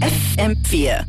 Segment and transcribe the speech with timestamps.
[0.00, 1.04] FM4.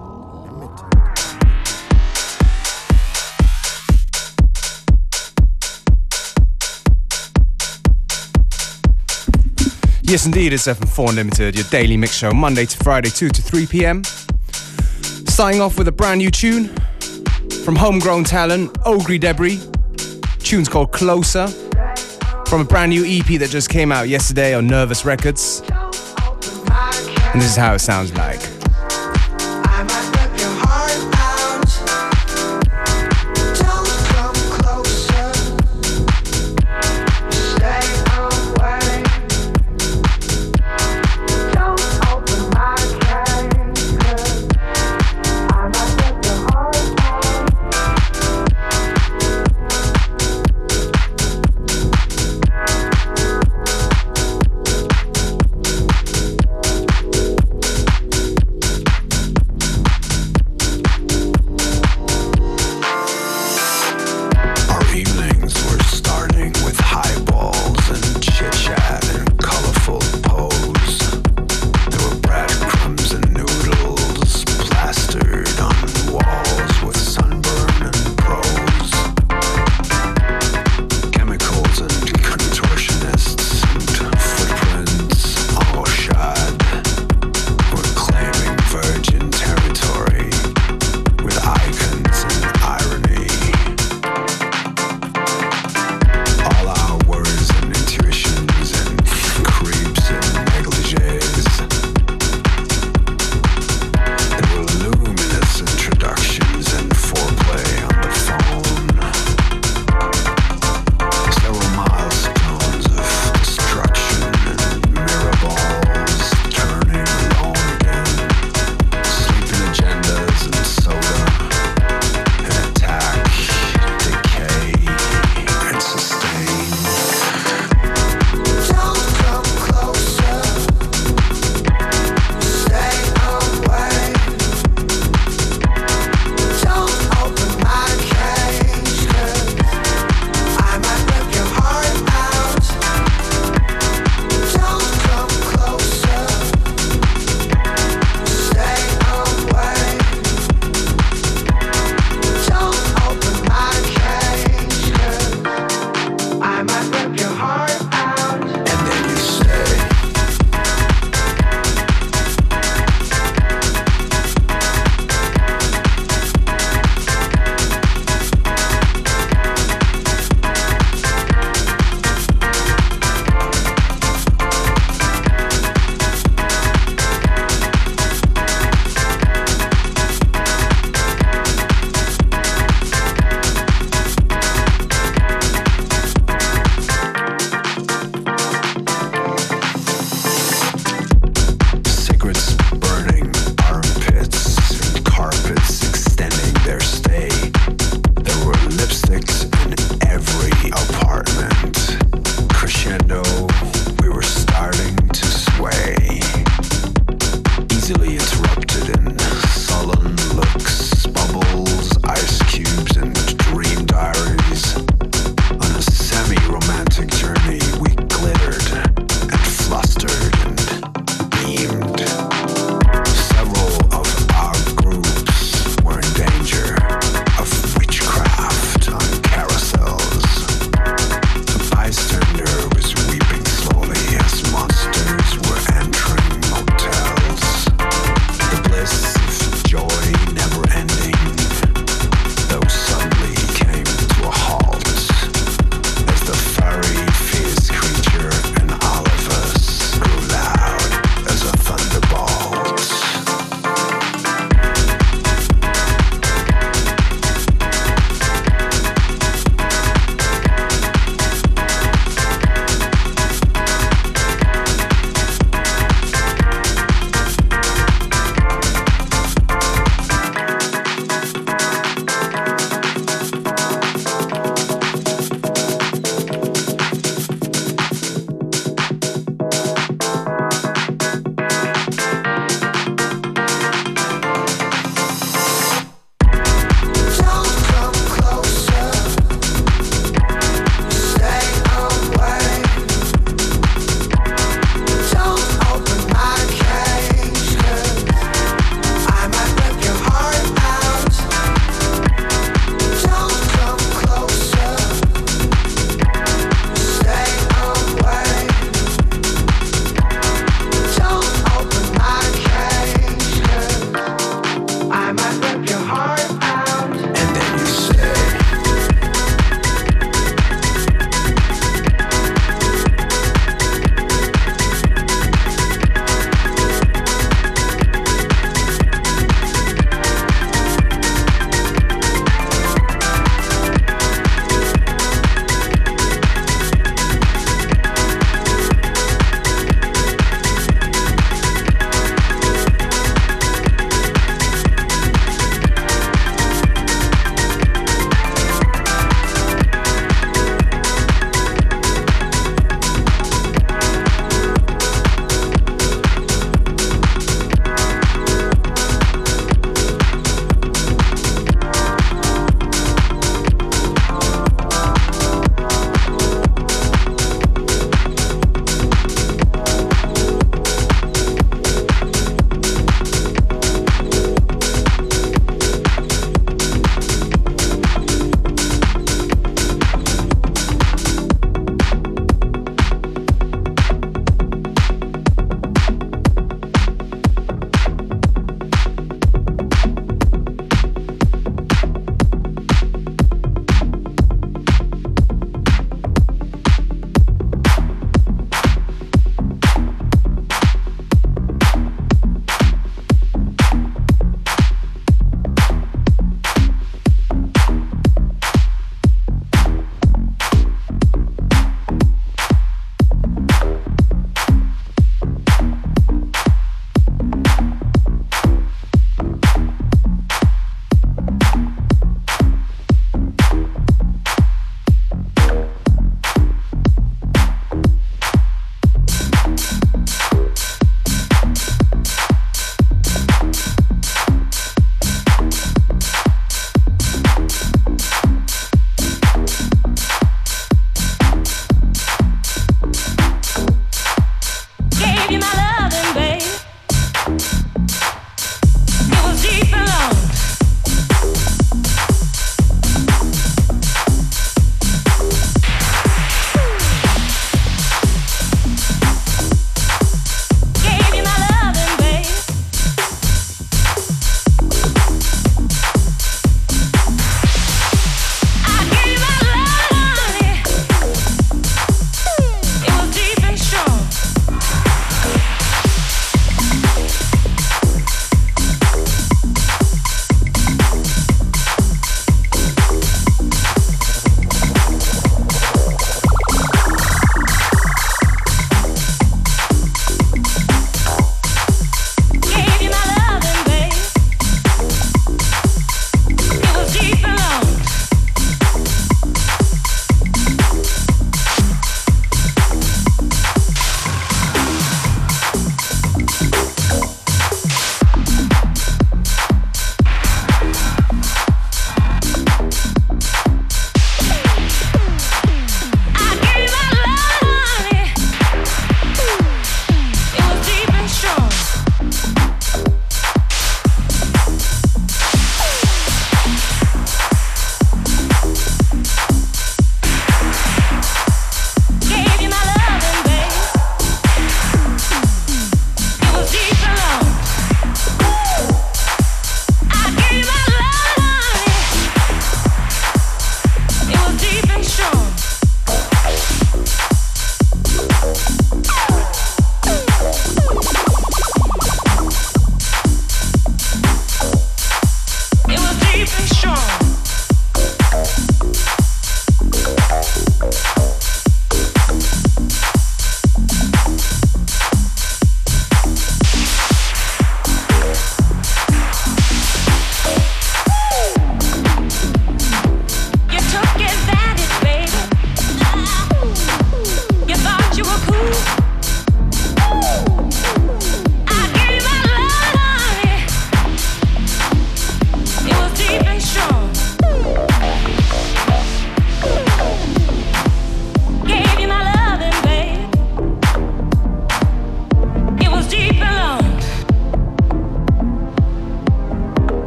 [10.01, 13.65] Yes, indeed, it's FM4 Unlimited, your daily mix show, Monday to Friday, 2 to 3
[13.67, 14.03] p.m.
[14.03, 16.75] Starting off with a brand new tune
[17.63, 19.59] from homegrown talent, Ogris Debris.
[20.39, 21.47] Tune's called Closer,
[22.47, 25.61] from a brand new EP that just came out yesterday on Nervous Records.
[25.69, 28.58] And this is how it sounds like.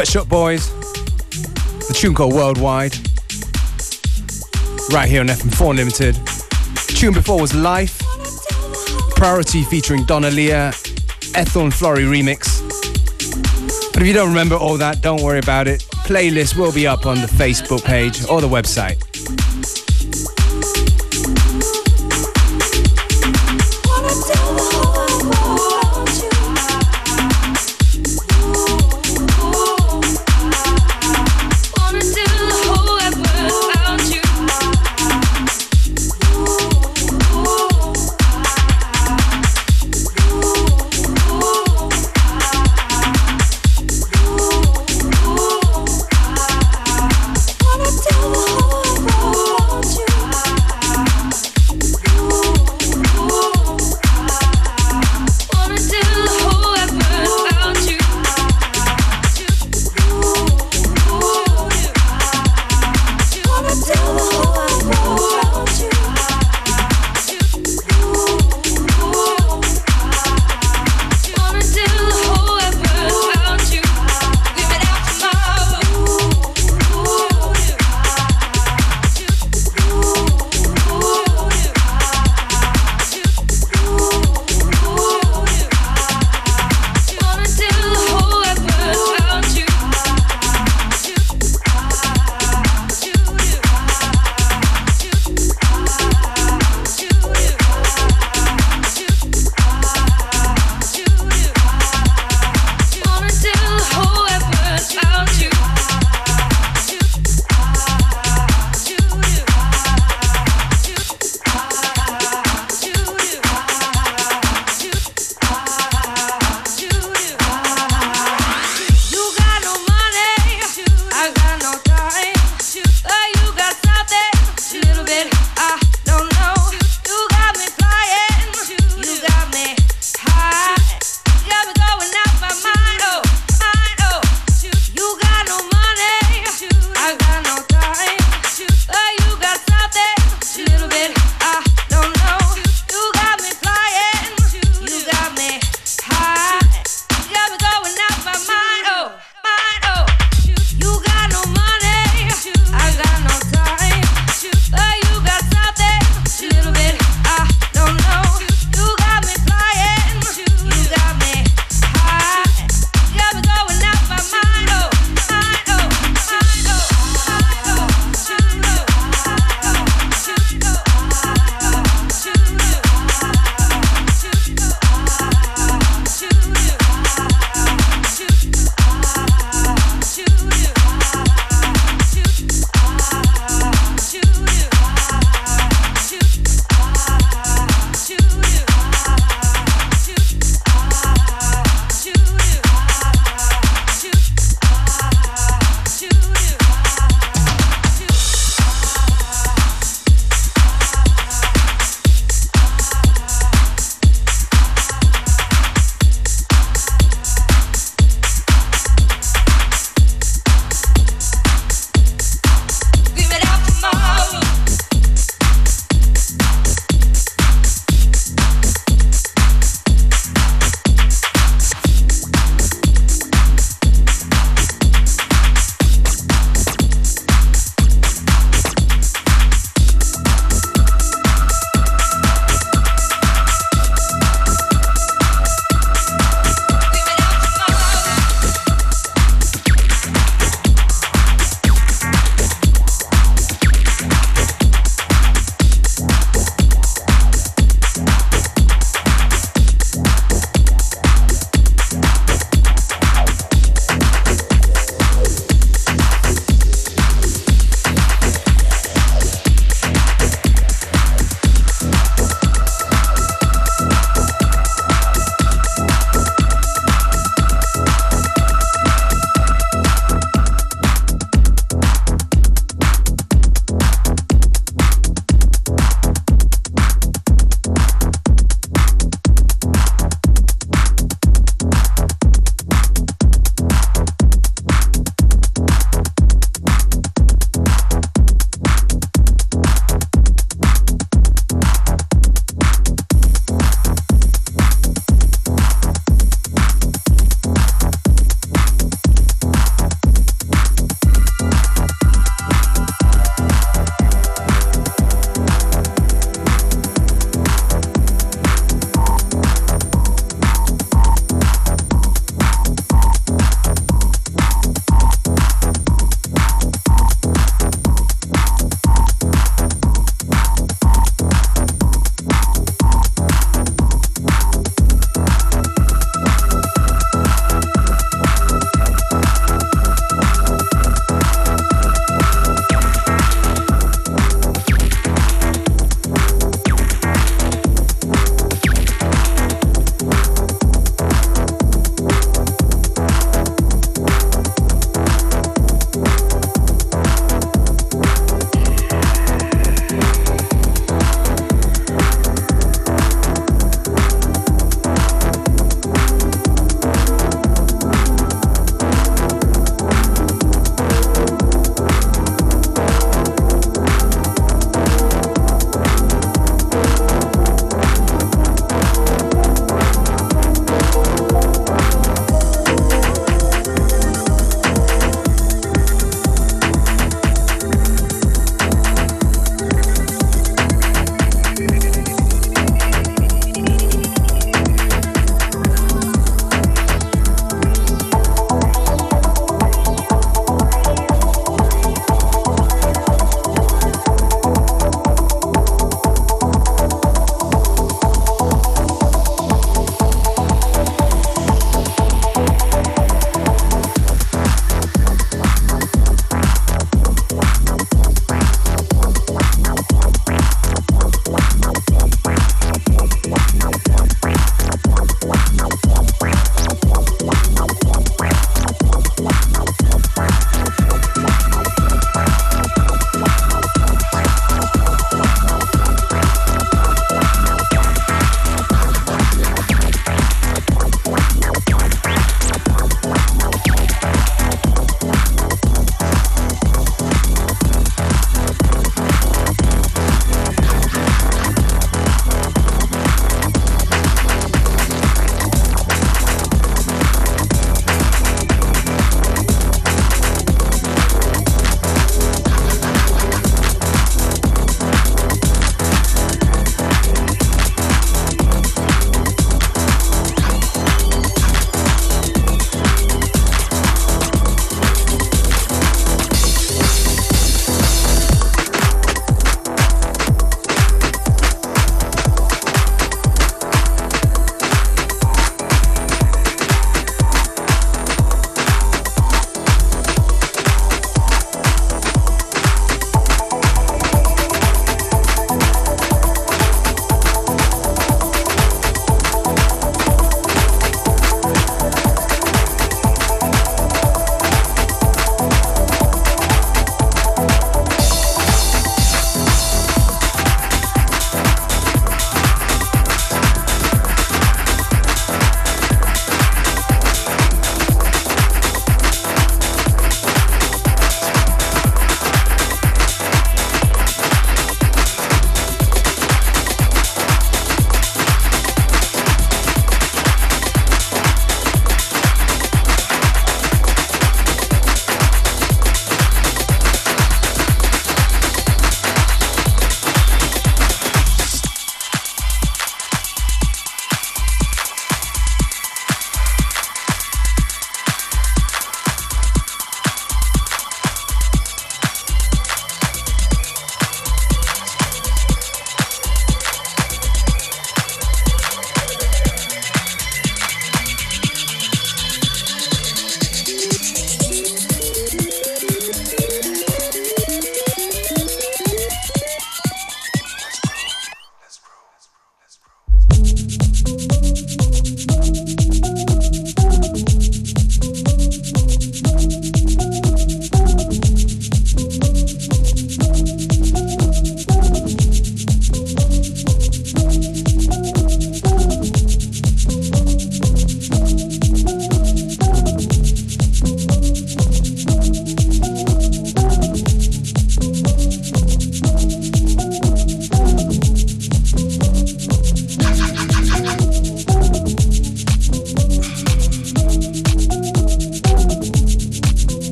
[0.00, 0.70] Sweatshop Boys,
[1.86, 2.96] The tune called Worldwide.
[4.90, 6.14] Right here on FM4 Limited.
[6.14, 7.98] The tune before was Life.
[9.10, 10.68] Priority featuring Donna Leah,
[11.34, 12.62] Ethel and Flory remix.
[13.92, 15.80] But if you don't remember all that, don't worry about it.
[16.06, 19.09] Playlist will be up on the Facebook page or the website.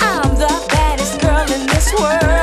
[0.00, 2.37] I'm the baddest girl in this world.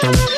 [0.00, 0.37] Thank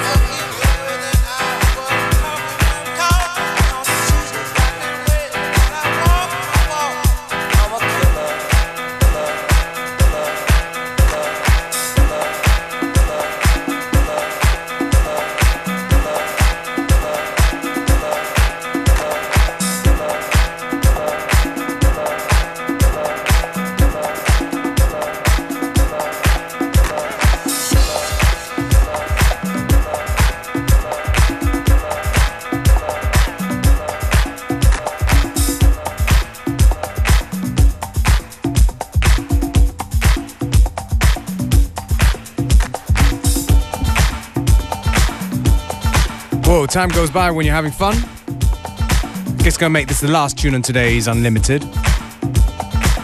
[0.00, 0.27] never
[46.68, 47.94] time goes by when you're having fun.
[49.38, 51.64] Guess gonna make this the last tune on today's Unlimited.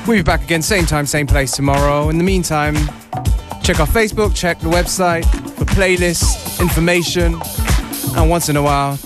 [0.07, 2.11] We'll be back again, same time, same place tomorrow.
[2.11, 2.75] In the meantime,
[3.63, 5.25] check our Facebook, check the website
[5.57, 7.41] for playlists, information,
[8.17, 8.99] and once in a while,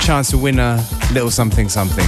[0.00, 2.06] chance to win a little something something.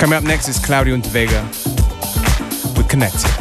[0.00, 1.48] Coming up next is Claudio Vega.
[2.76, 3.33] We're connected.